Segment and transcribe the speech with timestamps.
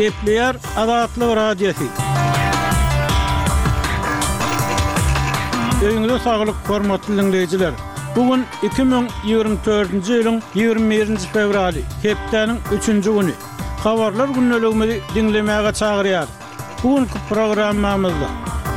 [0.00, 1.86] Kepler adatly radiosi.
[5.88, 7.74] Öňüňizde saglyk hormatly dinleýijiler,
[8.16, 13.34] bugun 2024-nji ýylyň 21-nji fevraly, Kepleriň 3-nji güni.
[13.84, 16.26] Habarlar günnäligini dinlemäge çagyrýar.
[16.82, 18.28] Bugunky programmamyzda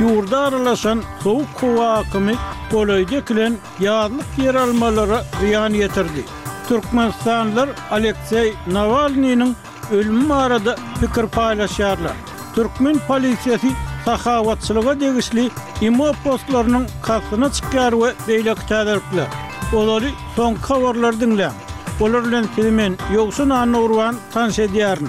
[0.04, 2.36] ýurda aralaşan sowuk howa akymy
[2.72, 4.00] goýdy bilen ýa
[4.42, 6.28] ýer almalary ýany ýetirdi.
[6.68, 9.54] Türkmenistanlar Alexey Navalnyň
[9.92, 12.12] ölüm arada fikir paylaşarlar.
[12.54, 13.68] Türkmen polisiyeti
[14.04, 19.26] tahavatçılığa degişli imo postlarının kalkını çıkar ve beyle kütadırplar.
[19.76, 21.48] Oları son kavarlar dinle.
[22.00, 25.08] Olarlan kilimen yoksun anna urvan tanış ediyarın.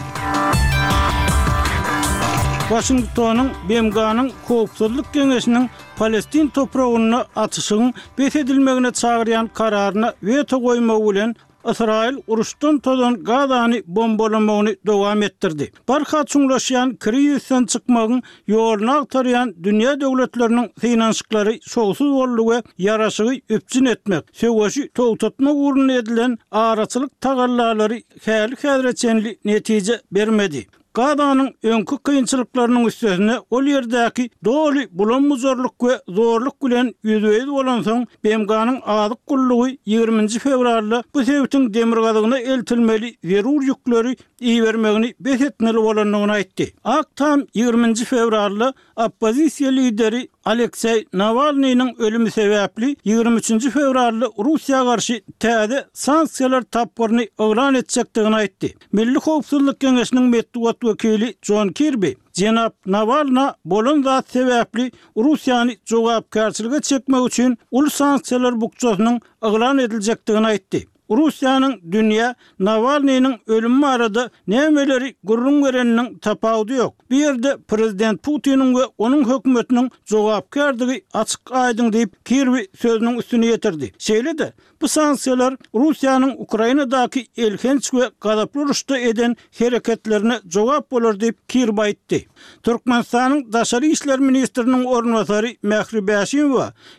[2.70, 11.36] Washington'ın Bemga'nın Kooptuzluk Gengesinin Palestine Toprağı'nın atışı'nın beth edilmeğine çağırıyan kararına veto koyma ulen
[11.72, 15.68] Israil urushdan todan gazany bombalamagyny dowam etdirdi.
[15.92, 18.20] Barha çuňlaşýan kriýusdan çykmagyň
[18.54, 27.12] ýornak taryan dünýä döwletleriniň finansçylary şowsuz bolmagy ýarasyny öpçün etmek, şewaşy toltutma urun edilen aratçylyk
[27.22, 29.18] tagallalary häl-häzirçe
[29.52, 30.66] netije bermedi.
[30.96, 38.08] Gadanın önkü kıyınçılıklarının üstesine ol yerdeki doğru bulunmu zorluk ve zorluk gülen yüzeyiz olan son
[38.24, 40.28] Bemga'nın ağzık kulluğu 20.
[40.28, 46.74] fevrarlı bu sebebin demir verur eltilmeli zerur yükleri iyi vermeğini besetmeli olanlığına etti.
[46.84, 47.96] Ak tam 20.
[47.96, 57.74] fevrarlı appozisiya lideri Alexei Navalny'nin ölümü sebepli 23-cü Rusiya qarşi garşı täze sanksiýalar tapworny oglan
[57.80, 58.70] edecekgini aýtdy.
[59.00, 66.82] Milli howpsuzlyk geňeşiniň meddewatly wekili John Kirby, jenap Navalna bolun da sebepli Russiýany jogap garşylyga
[66.82, 70.86] çekmek üçin ul sanksiýalar buçogyny oglan ediljekdigini aýtdy.
[71.10, 76.96] Rusiyanın dünya Navalny'nin ölümü arada nemeleri gurrun vereninin tapavdu yok.
[77.12, 77.26] Bir
[77.68, 83.92] Prezident Putinun ve onun hükümetinin zogapkardigi açık aydın deyip Kirvi sözünün üstünü yetirdi.
[83.98, 91.50] Şeyle de bu sansiyalar Rusiyanın Ukrayna'daki elhenç ve gadaplı rüştü eden hareketlerine zogap olur deyip
[91.50, 92.28] Kirvi aytti.
[92.64, 96.46] Turkmenistan'ın Daşari İşler Ministerinin ornvatari Mehri Beşim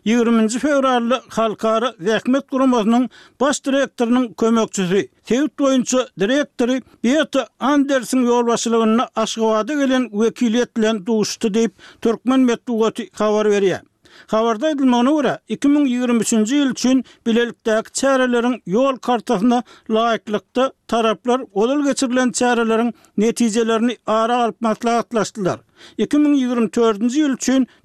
[0.05, 0.49] 20.
[0.49, 3.61] fevrarlı halkarı zekmet kurumasının baş
[3.99, 13.03] direktorunun kömökçüsü, Sevit Doyuncu direktori Beata Andersin yolbaşılığına aşkavada gelen vekiliyetle duştu deyip Türkmen Metluğatı
[13.03, 13.79] xabar veriyor.
[14.25, 19.59] Xabarda edilmanı ura 2023-ci il üçün bilelikdəki çərələrin yol kartasına
[19.93, 25.61] layıqlıqda taraflar odal geçirilen çərələrin neticələrini ara alıp matlaqatlaşdılar.
[25.99, 27.37] 2024-ci il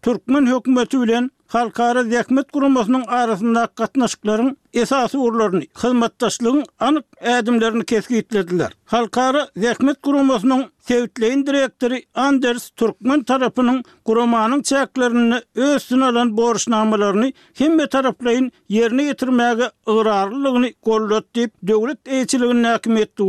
[0.08, 8.72] Türkmen hökuməti bilen halkara zekmet kurumasının arasında katnaşıkların esası uğurlarını, hizmettaşlığın anık edimlerini keski itlediler.
[8.86, 17.66] Halkara zekmet kurumasının Sevitleyin direktori Anders Turkman tarafının kuramanın çeklerini özsün alan borç himme kim
[17.76, 19.56] yerini taraflayın yerine getirmeye
[19.90, 23.24] ırarlılığını kollot deyip devlet eğitiliğinin hakimiyeti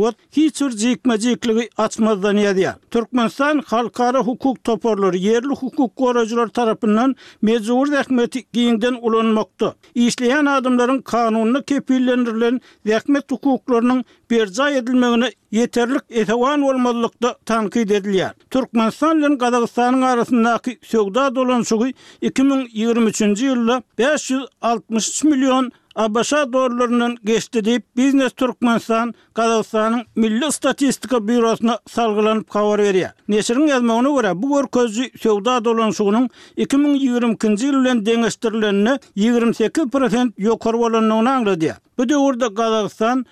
[1.77, 2.73] açmazdan yediye.
[2.91, 9.73] Turkmenistan halkara hukuk toporları yerli hukuk korucular tarafından mezur zekmeti giyinden ulanmakta.
[9.95, 18.33] İşleyen adımların kanunlu kepillendirilen zekmet hukuklarının bir zay edilmegine yeterlik etewan walmlyqda tanki edilýär.
[18.55, 21.93] Türkmenstan bilen Qazaqstan arasyndaky söwdada dolan söwgi
[22.31, 25.65] 2023-nji ýylda 563 milyon.
[25.95, 33.09] Abaşa dorlarının geçti deyip Biznes Turkmenistan, Kazakistan'ın Milli Statistika Bürosuna salgılanıp kavar veriyor.
[33.27, 41.75] Neşir'in onu göre bu görközü sevda dolanışının 2022 yılın dengeştirilenini 28% yokor olanlığına anladıyor.
[41.97, 43.25] Bu dövürde Kazakistan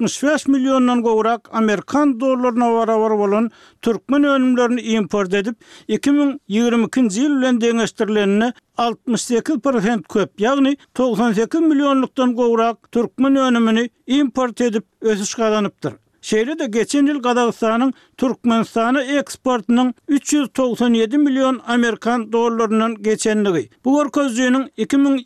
[0.00, 3.50] 165 milyondan govrak Amerikan dolarına vara var olan
[3.82, 5.56] Türkmen önümlerini import edip
[5.88, 15.34] 2022 yılın dengeştirilenini 68% köp yani 98 2 milyonluktan gowrak türkmen önümünü import edip ösüş
[15.34, 15.92] kazanıptır.
[16.28, 23.70] Şeýle de geçen ýyl Gazagystanyň Türkmenistana eksportynyň 397 milyon amerikan dollarynyň geçenligi.
[23.84, 25.24] Bu görkezdiýiniň 2022-nji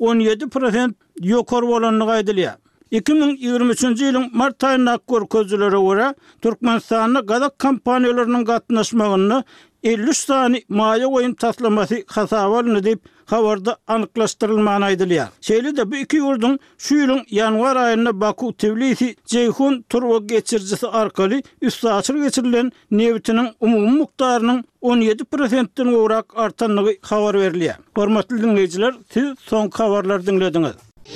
[0.00, 0.94] ýylyň 17%
[1.30, 2.56] ýokary bolanlygy aýdylýar.
[3.00, 9.42] 2023-nji ýylyň mart aýyna görkezdilere görä Türkmenistanyň Gazag kompaniýalarynyň gatnaşmagyny
[9.82, 15.28] 50 sani maya oyun taslaması hasavar nedip havarda anıklaştırılmağına aydılıyar.
[15.40, 21.88] Şeyli de bu iki yurdun şu yanvar ayında Baku Tbilisi Ceyhun Turva geçircisi arkali üstü
[21.88, 27.76] açır geçirilen nevitinin umum muktarının 17%'den uğrak artanlığı havar veriliyar.
[27.96, 30.89] Hormatlı dinleyiciler siz son havarlar dinlediniz.